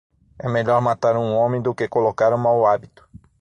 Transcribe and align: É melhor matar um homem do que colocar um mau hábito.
É 0.39 0.49
melhor 0.49 0.81
matar 0.81 1.15
um 1.15 1.35
homem 1.35 1.61
do 1.61 1.75
que 1.75 1.87
colocar 1.87 2.33
um 2.33 2.37
mau 2.39 2.65
hábito. 2.65 3.07